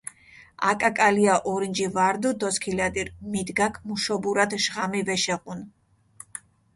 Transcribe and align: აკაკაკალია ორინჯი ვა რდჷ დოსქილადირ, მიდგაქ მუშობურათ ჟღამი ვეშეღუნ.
აკაკაკალია 0.69 1.33
ორინჯი 1.51 1.85
ვა 1.95 2.05
რდჷ 2.13 2.31
დოსქილადირ, 2.41 3.07
მიდგაქ 3.33 3.73
მუშობურათ 3.87 4.51
ჟღამი 4.63 5.01
ვეშეღუნ. 5.07 5.59